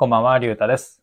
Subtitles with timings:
[0.00, 1.02] こんばんは、りゅうたです。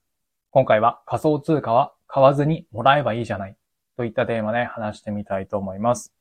[0.50, 3.56] 今回は仮想通貨は買わずにもらえばいいじゃない
[3.96, 6.16] といったテーマで話してみたいと思います。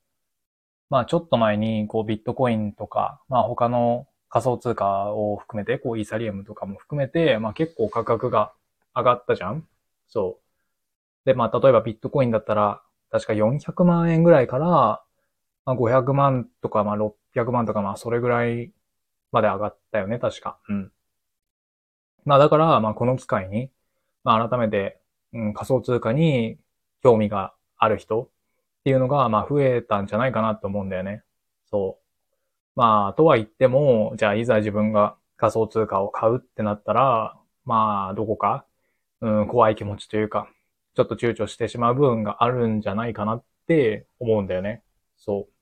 [0.91, 8.53] まあちょっと前にこうビットコインとか、まあ他の仮想通貨を含めて、こうイーサリアムとかも含めて、まあ結構価格が
[8.95, 9.67] 上がったじゃん
[10.07, 11.25] そう。
[11.25, 14.67] で、まあ例えばビットコインだったら確か400万円ぐらいから、
[15.65, 18.71] まあ500万とかまあ600万とかまあそれぐらい
[19.33, 20.59] まで上がったよね、確か。
[20.69, 20.93] うん。
[22.27, 23.71] まあだから、まあこの機会に、
[24.25, 25.01] まあ改めて、
[25.33, 26.59] うん、仮想通貨に
[27.03, 28.29] 興味がある人っ
[28.85, 31.23] ていうのが、まあ増えたんじゃないかなと思うんだよね。
[31.71, 32.07] そう。
[32.77, 38.67] まあ、とは言っても、じゃあいざ自分が仮想通貨を買うってなったら、まあ、どこか、
[39.23, 40.49] うん、怖い気持ちというか、
[40.95, 44.83] ちょっと躊躇してしまう部分があるんじゃないかなって思うんだよね。
[45.17, 45.53] そう。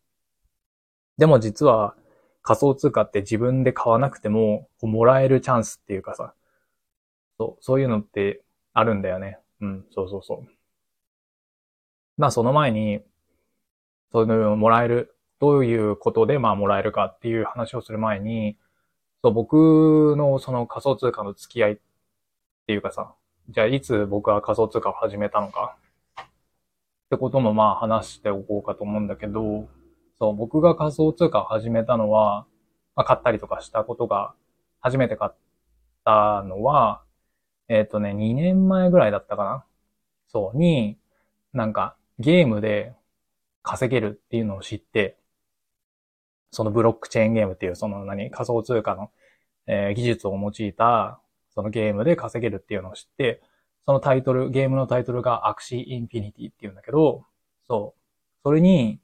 [1.16, 1.94] でも実は
[2.42, 6.34] 仮想通貨って自分で買わなくても、もらえるチャンスっていうかさ、
[7.38, 9.38] そう、そういうのってあるんだよね。
[9.60, 10.48] うん、そうそうそう。
[12.16, 13.00] まあその前に、
[14.12, 18.56] そういうのをもらえる、どういうことでまあもらえるかっていう話をする前に、
[19.22, 21.78] そう、僕のその仮想通貨の付き合いっ
[22.66, 23.14] ていうかさ、
[23.48, 25.76] じゃあいつ僕は仮想通貨を始めたのか
[26.22, 26.24] っ
[27.10, 29.68] てこともまあ話しておこうかと思うんだけど、
[30.18, 32.46] そう、僕が仮想通貨を始めたのは、
[32.96, 34.34] まあ買ったりとかしたことが、
[34.80, 35.32] 初めて買っ
[36.04, 37.03] たのは、
[37.68, 39.64] えっ、とね、2年前ぐらいだったかな
[40.28, 40.98] そう、に、
[41.52, 42.94] なんかゲームで
[43.62, 45.18] 稼げるっていうのを知って、
[46.50, 49.10] そのブロックチェーンゲームっていう、その何、仮想通貨の、
[49.66, 51.20] えー技術を用いた、
[51.54, 53.42] そのゲームで稼げるっていうのを知って、
[53.86, 57.24] そのタイトル、ゲームのタイトルが Axie Infinity っていうんだけど、
[57.68, 58.00] そう。
[58.44, 59.00] それに、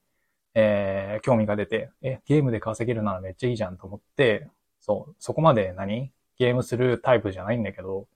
[0.54, 4.48] えー興味が出て、え、ゲームで稼げるならめっちゃいいじゃんと思って、
[4.80, 8.08] そう、そこまで何ゲームするタイプじゃないんだけど、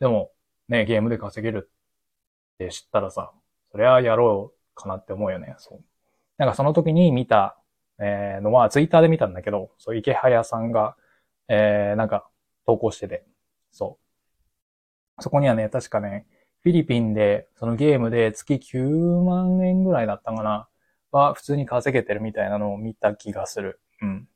[0.00, 0.32] でも、
[0.68, 1.70] ね、ゲームで稼げる
[2.54, 3.32] って知ったらさ、
[3.72, 5.54] それはやろうかなって思うよね。
[5.58, 5.84] そう。
[6.38, 7.58] なんかその時に見た、
[8.00, 10.96] えーのは、ツイッターで見たんだけど、そう、イケハヤさんが、
[11.48, 12.28] えーなんか、
[12.66, 13.24] 投稿してて、
[13.72, 13.98] そ
[15.18, 15.22] う。
[15.22, 16.26] そこにはね、確かね、
[16.62, 20.68] フィリピンで、そのゲームで月9万円ぐらいだったかな、
[21.10, 23.80] は、普通に稼げてるみたいなのを見た気がする。
[24.00, 24.28] うん。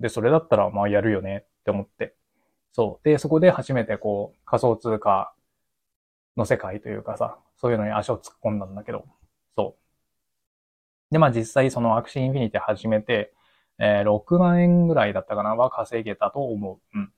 [0.00, 2.16] で、それだったら、まあ、やるよねって思って。
[2.72, 3.04] そう。
[3.08, 5.34] で、そこで初めてこう、仮想通貨
[6.38, 9.04] の世界というかさ、そういうのに足を突っ込んだんだけど、
[9.56, 11.12] そう。
[11.12, 13.32] で、まあ実際その Axie Infinity 始めて、
[13.78, 16.98] えー6万円ぐらいだったかなは稼げたと思う。
[16.98, 17.12] うん。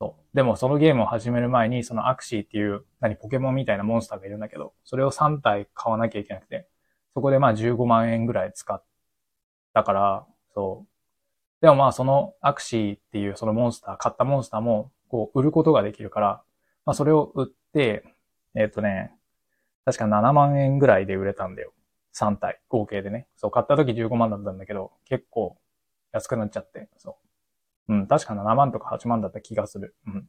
[0.00, 0.36] そう。
[0.36, 6.68] でもそのゲームを始める前に、そのアクシーっていう、何、ポケモンみたいなモンスターがいるんだけど、それを3体買わなきゃいけなくて、
[7.14, 8.82] そこでまあ15万円ぐらい使っ
[9.74, 10.89] たから、そう。
[11.60, 16.42] でもまあそのアクシーっていうそのモンスター、買ったモンスターも、こう、売ることができるから、
[16.86, 18.04] まあそれを売って、
[18.54, 19.12] えっ、とね、
[19.84, 21.72] 確か7万円ぐらいで売れたんだよ。
[22.12, 23.26] 3体、合計でね。
[23.36, 25.58] そう、買った時15万だったんだけど、結構
[26.12, 27.18] 安くなっちゃって、そ
[27.88, 27.94] う。
[27.94, 29.96] うん、確か7万とか8万だった気がする。
[30.06, 30.28] うん。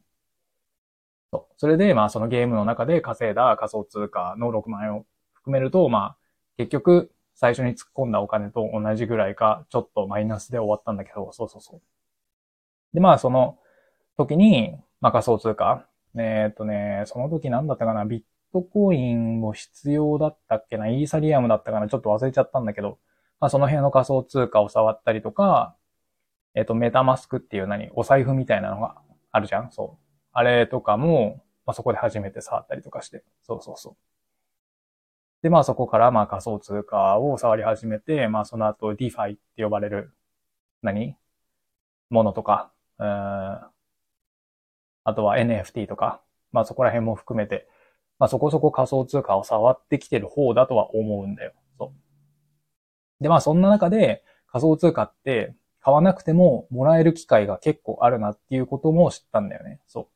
[1.32, 1.54] そう。
[1.58, 6.18] それで、まあそのゲームの中で稼いだ仮想通貨の6万円を含めると、まあ、
[6.58, 11.82] 結局、最初に突っ込んだお金と同じぐらいか、ちょっとマイナスで終わったんだけど、そうそうそう。
[12.94, 13.58] で、まあその
[14.18, 15.88] 時に、まあ仮想通貨。
[16.16, 23.00] えーっとね、その時何だったかな、ビットコインも必要だったっけな、イーサリアムだったかな、ちょっと忘れちゃったんだけど、
[23.40, 25.76] まあその辺の仮想通貨を触ったりとか、
[26.56, 28.96] えっと、メタマスクっていう何、お財布みたいなのが
[29.32, 30.06] あるじゃんそう。
[30.34, 34.11] あれとかも、まあそこで初めて触ったりとかして、そうそうそう。
[35.42, 40.14] で、まあそこからまあ仮想通貨を触り始めて、まあその後 DeFi って呼ばれる、
[40.82, 41.16] 何？
[42.10, 43.72] ものとか、あ
[45.16, 46.22] とは NFT とか、
[46.52, 47.68] まあそこら辺も含めて、
[48.20, 51.54] まあそこそこ仮想通貨を触ってきてる方だとは思うんだよ。
[51.78, 53.24] そう。
[53.24, 59.80] で、まあそんな中で仮想通貨って買わなくてももらえる機会が結構あるなっていうことも知ったんだよね。
[59.88, 60.08] そう。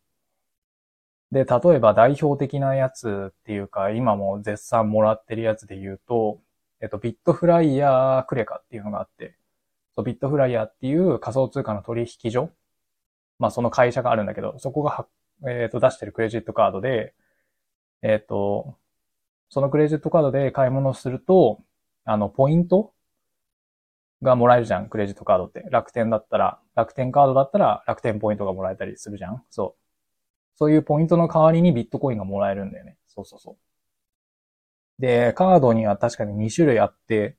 [1.35, 6.41] で、例えば代表的なやつっていうか、今も絶賛もらってるやつで言うと、
[6.79, 9.35] えっと、ビットフライヤークレカっていうのがあって、
[9.97, 12.51] そうビットフライヤーっていう仮想通貨の取引所
[13.39, 15.07] まあその会社があるんだけど、そこが、
[15.47, 17.13] えっ、と出してるクレジットカードで、
[18.01, 18.77] えっ、と、
[19.49, 21.63] そのクレジットカードで買い物すると、
[22.05, 22.93] あの、ポイント
[24.21, 25.65] がもらえるじゃん、クレジットカードって。
[25.71, 29.84] 楽天だったら、楽天カードだったら楽天ポイントがもらえたりするじゃんそう。
[30.55, 32.97] そういうポイントの代わりにビットコインがもらえるんだよね。
[33.07, 35.01] そうそうそう。
[35.01, 37.35] で、カードには確かに2種類あって、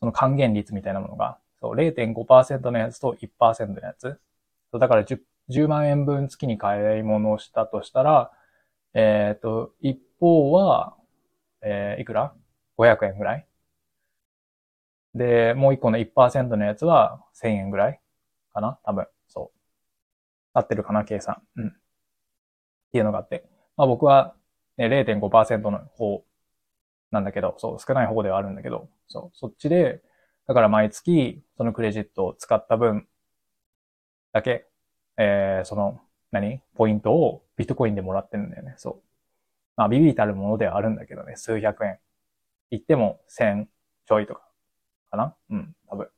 [0.00, 4.18] その還元率みたいなものが、そう、0.5%のやつと1%のやつ。
[4.72, 8.32] そうだから10、10万円分月に買い物をしたとしたら、
[8.94, 10.96] えっ、ー、と、一方は、
[11.62, 12.34] えー、いくら
[12.78, 13.46] ?500 円ぐらい
[15.14, 18.00] で、もう一個の1%のやつは1000円ぐらい
[18.52, 18.78] かな？
[18.84, 19.06] 多分。
[19.28, 19.58] そう。
[20.54, 21.04] 合ってるかな？
[21.04, 21.42] 計算。
[21.56, 21.79] うん。
[22.90, 23.48] っていうのがあって。
[23.76, 24.34] まあ僕は、
[24.76, 26.24] ね、0.5%の方
[27.10, 30.02] なんだけど、そう、少ない方ではあるんだけど、そう、そっちで、
[30.46, 33.06] だから毎月、そのクレジットを使った分
[34.32, 34.66] だけ、
[35.16, 36.00] えー、その、
[36.32, 36.60] 何？
[36.74, 38.74] ポイントをビットコインでもらってるんだよね。
[38.76, 39.02] そう。
[39.76, 41.98] まあ、ビビたるものではあるんだけどね、数百円。
[42.70, 43.68] 言っても千
[44.06, 44.42] ちょいとか、
[45.10, 45.34] かな？
[45.50, 46.08] うん、多分。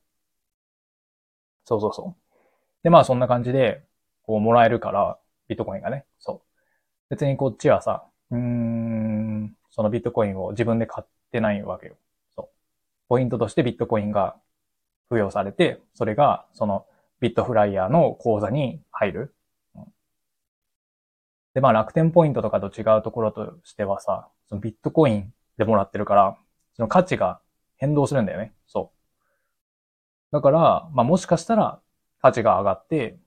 [1.64, 2.34] そうそうそう。
[2.82, 3.82] で、まあそんな感じで、
[4.22, 5.18] こうもらえるから、
[5.48, 6.04] ビットコインがね。
[6.18, 6.51] そう。
[7.12, 11.96] 別にこっちはさ、うーん、そのビットコインを自分で買ってないわけよ。
[12.34, 12.48] そう。
[13.06, 14.36] ポイントとしてビットコインが
[15.10, 16.86] 付与されて、それがその
[17.20, 19.34] ビットフライヤーの口座に入る。
[21.52, 26.38] で、まあ楽天ポイントとかと違うところとしてはさ、そのビットコインでもらってるから、
[26.76, 27.42] その価値が
[27.76, 28.54] 変動するんだよね。
[28.66, 28.90] そ
[30.32, 30.32] う。
[30.32, 31.78] だから、まあもしかしたら
[32.22, 33.18] 価値が上がって、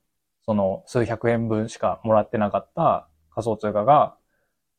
[0.44, 4.16] その数百円分しかもらってなかった仮想通貨が、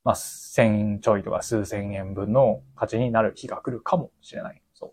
[0.02, 4.62] まあ千ちょいとか数千円分の価値になる日が来るかもしれない。
[4.74, 4.88] そう。
[4.90, 4.92] っ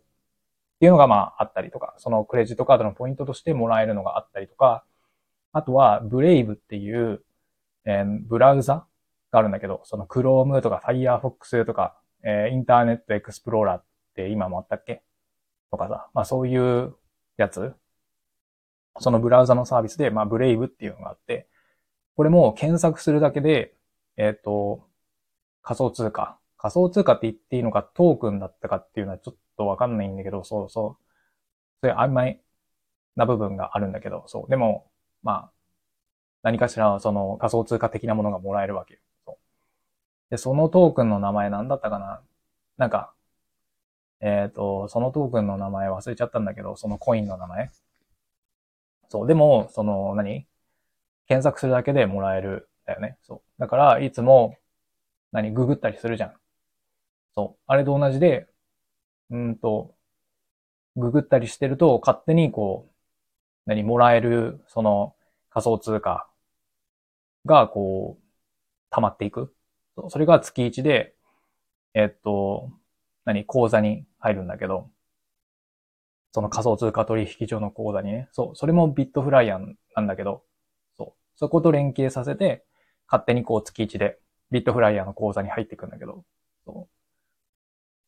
[0.79, 4.83] ていうのがまああったりとか、そのクレジットカードのポイントとしてもらえるのがあったりとか、
[5.55, 7.23] あとは、ブレイブっていう、
[7.85, 8.87] えー、ブラウザ
[9.31, 13.83] があるんだけど、その Chrome とか Firefox とか、えー、インターネットエクスプローラーっ
[14.15, 15.03] て今もあったっけ？
[15.69, 16.95] とかさ、まあそういう
[17.37, 17.73] やつ、
[18.99, 21.47] そのブラウザのサービスで、まあブレイブっていうのがあって、
[22.15, 23.75] これも検索するだけで、
[24.17, 24.87] えっ、ー、と、
[25.61, 26.39] 仮想通貨。
[26.57, 31.03] 仮想通貨って言っていいのかトークンだったかっていうのはちょっとわかんないんだけど、そうそう。
[31.81, 32.41] そういう曖昧
[33.15, 34.49] な部分があるんだけど、そう。
[34.49, 34.91] でも、
[35.23, 35.51] まあ、
[36.43, 38.99] 何かしらその仮想通貨的なものがもらえるわけよ。
[39.25, 39.37] そう
[40.31, 42.21] で、そのトークンの名前なんだったかな？
[42.77, 43.13] なんか、
[44.21, 47.71] えっ、ー、と、そのトークンの名前忘れちゃったんだけど、そのコインの名前？
[49.09, 49.27] そう。
[49.27, 50.47] でも、その何、
[51.27, 53.17] 検索するだけでもらえるだよね。
[53.21, 53.41] そう。
[53.59, 54.57] だから、いつも、
[55.31, 56.33] 何、ググったりするじゃん。
[57.35, 57.63] そう。
[57.67, 58.47] あれと同じで、
[59.31, 59.95] うんと、
[60.95, 62.93] ググったりしてると、勝手にこう、
[63.67, 65.15] 何、もらえる、その、
[65.51, 66.29] 仮想通貨
[67.45, 68.23] が、こう、
[68.91, 69.55] 溜まっていく。
[70.09, 71.15] それが月1で、
[71.93, 72.71] えっと、
[73.25, 74.89] 何、口座に入るんだけど、
[76.33, 78.27] その仮想通貨取引所の口座にね。
[78.31, 80.43] そう、それもビットフライヤーなんだけど、
[81.35, 82.65] そ、こと連携させて、
[83.07, 84.19] 勝手にこう月1で
[84.51, 86.23] ビットフライヤーの口座に入っていくんだけど、
[86.65, 87.03] そう。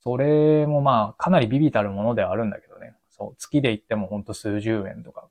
[0.01, 2.95] それもまあ、かなりビビたるものではあるんだけどね。
[3.09, 5.29] そう、月で言ってもほんと数十円とか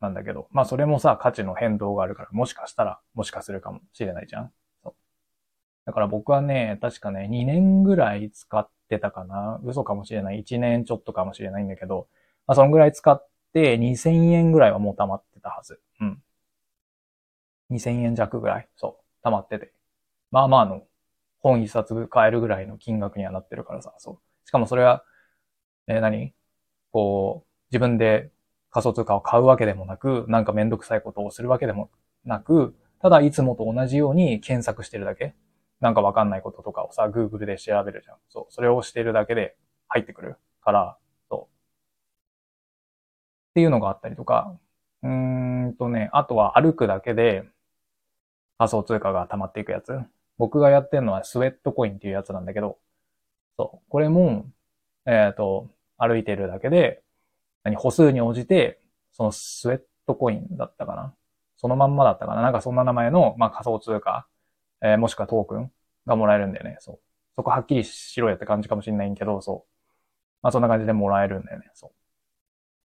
[0.00, 4.52] なんだけど、まあそれもさ、価値の変動があるから、もしかしたら、もしかするかもしれないじゃん。
[4.82, 4.94] そう。
[5.86, 9.60] だから僕はね、確かね、2年ぐらい使ってたかな。
[9.64, 10.40] 嘘かもしれない。
[10.40, 12.08] 1年ちょっとかもしれないんだけど、
[12.46, 15.80] まあそんぐらい使って2000円ぐらいはもう溜まってたはず。
[16.00, 16.23] うん。
[17.70, 19.72] 2000円弱ぐらい、そう、溜まってて。
[20.30, 20.82] まあまあの、
[21.38, 24.48] 本一冊買えるぐらいの金額にはなってるからさ、そう。
[24.48, 25.04] しかもそれは、
[25.86, 26.34] えー、何？
[26.92, 28.30] こう、自分で
[28.70, 31.90] 仮想通貨を買うわけでもなく、なんかめんどくさいことをするわけでも
[32.24, 35.34] なく、ただいつもと同じように検索してるだけ。
[35.80, 38.16] なんかわかんないこととかをさ、Google で調べるじゃん。
[38.30, 38.46] そう。
[38.48, 39.56] それをしてるだけで
[39.88, 41.54] 入ってくるから、そう。
[43.50, 44.58] っていうのがあったりとか、
[45.02, 47.44] うーんとね、あとは歩くだけで
[48.58, 49.98] 仮想通貨が溜まっていくやつ。
[50.38, 52.78] 僕がやってるのはスウェットコインっていうやつなんだけど、
[53.56, 53.90] そう。
[53.90, 54.46] これも、
[55.06, 57.04] えっ、ー、と、歩いてるだけで
[57.64, 58.80] 何、歩数に応じて、
[59.12, 61.14] そのスウェットコインだったかな
[61.56, 64.26] そのまんまだったかななんかそんな名前の、まあ、仮想通貨、
[64.82, 65.70] えー、もしくはトークン
[66.06, 66.76] がもらえるんだよね。
[66.80, 66.98] そう。
[67.36, 69.70] そこはっきりしろよって感じかもしれないんけど、そう。
[70.42, 71.70] まあ、そんな感じでもらえるんだよね。
[71.74, 71.92] そ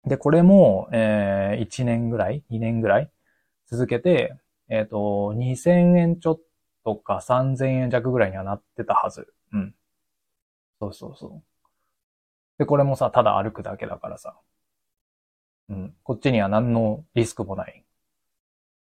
[0.05, 0.09] う。
[0.09, 3.11] で、これも、えー、1年ぐらい ?2 年ぐらい？
[3.67, 4.35] 続けて、
[4.69, 6.41] えっ、ー、と、2000円ちょっ
[6.85, 9.33] とか3000円弱ぐらいにはなってたはず。
[9.53, 9.75] うん。
[10.81, 11.43] そうそうそう。
[12.59, 14.39] で、これもさ、ただ歩くだけだからさ。
[15.69, 15.95] うん。
[16.03, 17.85] こっちには何のリスクもない。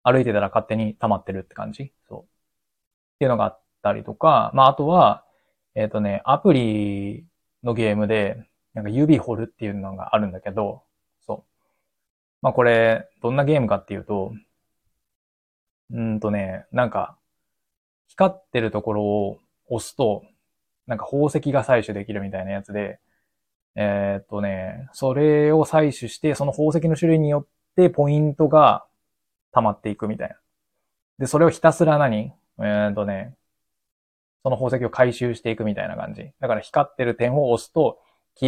[0.02, 1.92] 歩いてたら勝手に溜まってるって感じ？
[2.08, 2.20] そう。
[2.20, 2.24] っ
[3.18, 5.24] ていうのがあったりとか、まあ、あとは、
[5.74, 7.26] えっ、ー、とね、アプリ
[7.62, 10.82] のゲームで、なんか指掘るっていうのがあるんだけど、
[11.26, 11.50] そう。
[12.42, 14.32] まあ、これ、どんなゲームかっていうと、
[15.90, 17.16] うんとね、なんか、
[18.08, 19.38] 光ってるところを
[19.68, 20.24] 押すと、
[20.86, 23.00] なんか宝石が採取できるみたいなやつで、
[23.76, 28.84] えー、っとね、それを採取して、その宝石の種類によってポイントが
[29.52, 30.36] 溜まっていくみたいな。
[31.18, 32.32] で、それをひたすら何？
[32.58, 33.34] えー、っとね、
[34.42, 36.30] その宝石を回収していくみたいな感じ。
[36.38, 37.98] だから光ってる点を押すと、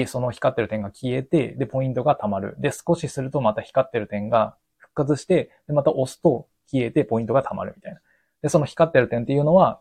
[0.06, 2.54] その光ってる点が消えて、で、ポイントが溜まる。
[2.58, 8.00] で、少しするとまた光ってる点が復活して、で、また押すと消えてポイントが溜まるみたいな。
[8.42, 9.80] で、その光ってる点っていうのは、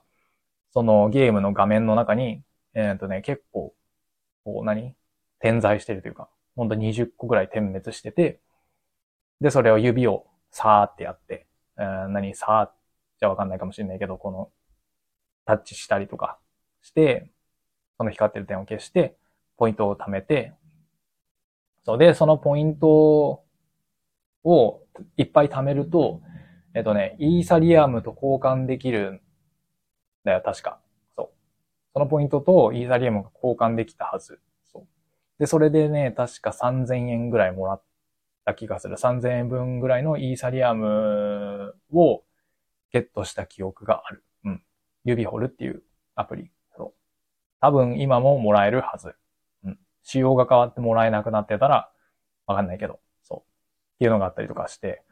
[0.71, 3.73] そのゲームの画面の中に、えっ、とね、結構、
[4.43, 4.95] こう何？
[5.39, 8.41] 点在してるというか、ほんと20個ぐらい点滅してて、
[9.41, 12.35] で、それを指をさーってやって、えー、何？
[12.35, 14.51] さーじゃわかんないかもしれないけど、この、
[15.45, 16.39] タッチしたりとか
[16.81, 17.29] して、
[17.97, 19.15] その光ってる点を消して、
[19.57, 20.53] ポイントを貯めて、
[21.85, 23.43] そうで、そのポイント
[24.43, 24.83] を
[25.17, 26.21] いっぱい貯めると、
[26.75, 29.21] えっとね、イーサリアムと交換できるん
[30.25, 30.81] だよ、確か。
[31.15, 31.29] そう。
[31.93, 34.41] そのポイントとイーサリアムが交換できたはず。
[34.65, 34.87] そう。
[35.39, 37.83] で、それでね、確か3000円ぐらいもらっ
[38.43, 38.97] た気がする。
[38.97, 42.23] 3000円分ぐらいのイーサリアムを
[42.91, 44.25] ゲットした記憶がある。
[44.43, 44.61] うん。
[45.05, 45.81] 指掘るっていう
[46.15, 46.51] アプリ。
[46.75, 46.93] そう。
[47.61, 49.15] 多分今ももらえるはず。
[49.63, 51.89] うん仕様が変わってもらえなくなってたら、
[52.47, 53.39] わかんないけど、そう。
[53.39, 55.05] っていうのがあったりとかして。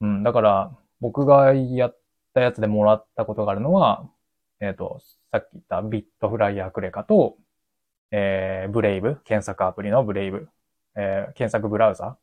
[0.00, 2.00] うん、だから、僕がやっ
[2.34, 4.08] たやつでもらったことがあるのは、
[4.60, 5.00] えっ、ー、と、
[5.32, 7.38] さっき言ったビットフライヤークレカと、
[8.10, 10.48] えー、ブレイブ、検索アプリのブレイブ、
[10.96, 12.18] えー、検索ブラウザ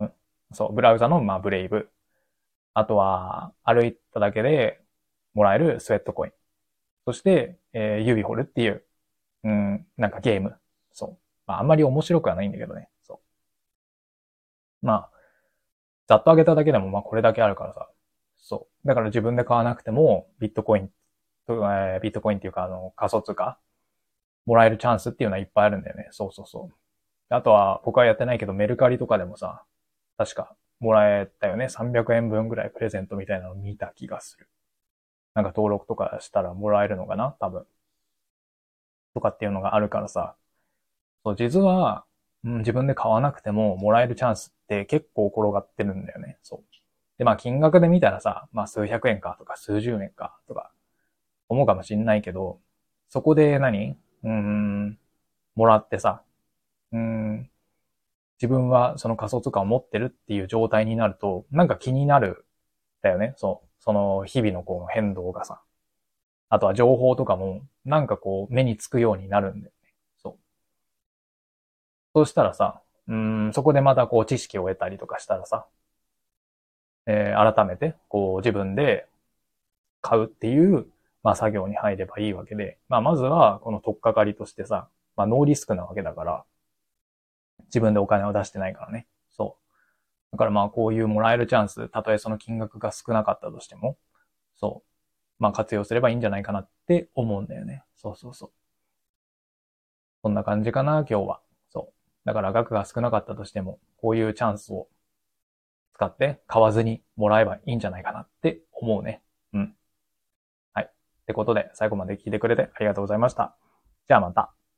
[0.00, 0.12] うん。
[0.52, 1.90] そう、ブラウザの、まあ、ブレイブ。
[2.74, 4.82] あとは、歩いただけで
[5.34, 6.32] もらえるスウェットコイン。
[7.06, 8.84] そして、えー、指掘るっていう、
[9.44, 10.56] うん、なんかゲーム。
[10.92, 11.18] そう。
[11.46, 12.88] まあ、あんまり面白くはないんだけどね。
[13.02, 13.20] そ
[14.82, 14.86] う。
[14.86, 15.17] まあ、
[16.08, 17.88] ざっと上げただけでも、まあ、これだけあるからさ。
[18.38, 18.88] そう。
[18.88, 20.90] だから自分で買わなくても、ビットコイン、
[21.48, 23.58] えー、ビットコインっていうか、あの、仮想通貨、
[24.46, 26.08] もらえるチャンスっていうのはいっぱいあるんだよね。
[26.12, 26.74] そうそうそう。
[27.34, 29.64] あとは、僕はやってないけど、メルカリとかでもさ、
[30.16, 31.68] 確か、もらえたよね。
[31.68, 34.48] 300円分ぐらいプレゼントみたいなの見た気がする。
[35.34, 37.36] なんか登録とかしたらもらえるのかな？
[37.40, 37.66] 多分。
[39.14, 40.36] とかっていうのがあるからさ。
[41.24, 42.04] そう、実は、
[42.44, 46.38] うん、自分で買わなくてももらえるチャンスって結構転がってるんだよね。
[46.42, 46.64] そう。
[47.18, 50.72] で、まあ金額で見たらさ、まあ数百円かとか数十円かとか
[51.48, 52.60] 思うかもしんないけど、
[53.08, 53.96] そこで何？
[54.24, 54.98] うん、
[55.54, 56.22] もらってさ、
[56.92, 57.50] うん、
[58.40, 62.44] 自分はその仮想通貨を持ってるっていう状態になると、なんか気になる
[63.02, 63.34] だよね。
[63.36, 63.68] そう。
[63.80, 65.60] その日々のこう変動がさ。
[66.50, 69.70] あとは情報とかも、なんかこう目につくようになるんで。
[72.18, 75.66] そうしたらさ、うん、そこでまたこう知識を得たりとかしたらさ、
[77.06, 79.06] えー、改めてこう自分で
[80.00, 80.86] 買うっていう、
[81.22, 86.44] まあ作業に入ればいいわけで、まあまずはこの取っかかりとしてさ、まあノーリスクなわけだから、
[87.66, 89.06] 自分でお金を出してないからね。
[89.30, 89.56] そ
[90.32, 90.32] う。
[90.32, 93.96] だからまあこういうもらえるチャンス、たとえその金額が少なかったとしても、
[94.56, 95.42] そう。
[95.42, 97.84] まあ活用すればいいんじゃないかなって思うんだよね。
[97.94, 98.50] そうそうそう。
[100.22, 101.40] そんな感じかな、今日は。
[102.28, 104.86] だから額が少なかったとしても、こういうチャンスを
[105.94, 109.22] 使って買わずにもらえばいいんじゃないかなって思うね。
[109.54, 109.74] うん。
[110.74, 110.84] はい。
[110.84, 110.90] っ
[111.26, 113.56] てことで、最後まで聞いてくれてありがとうございました。
[114.08, 114.57] じゃあまた。